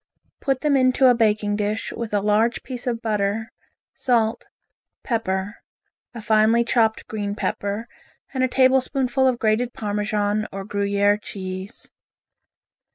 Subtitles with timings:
[0.39, 3.51] Put them into a baking dish with a large piece of butter,
[3.93, 4.47] salt,
[5.03, 5.57] pepper,
[6.15, 7.87] a finely chopped green pepper
[8.33, 11.91] and a tablespoonful of grated Parmesan or Gruyere cheese.